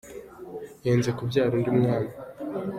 yenze 0.85 1.09
kubyara 1.17 1.53
undi 1.55 1.69
mwana 1.77 2.11